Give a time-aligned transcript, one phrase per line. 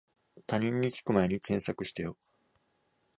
[0.47, 2.17] 他人に聞くまえに検索してよ